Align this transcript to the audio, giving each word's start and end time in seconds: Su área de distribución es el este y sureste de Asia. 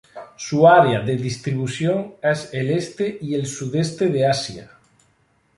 Su 0.35 0.67
área 0.67 0.99
de 1.01 1.15
distribución 1.15 2.15
es 2.23 2.49
el 2.55 2.71
este 2.71 3.19
y 3.21 3.39
sureste 3.45 4.07
de 4.07 4.25
Asia. 4.27 4.71